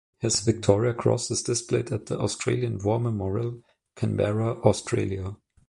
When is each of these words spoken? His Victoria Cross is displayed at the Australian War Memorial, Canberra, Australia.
His 0.17 0.39
Victoria 0.39 0.95
Cross 0.95 1.29
is 1.29 1.43
displayed 1.43 1.91
at 1.91 2.07
the 2.07 2.17
Australian 2.19 2.79
War 2.81 2.99
Memorial, 2.99 3.61
Canberra, 3.95 4.53
Australia. 4.63 5.35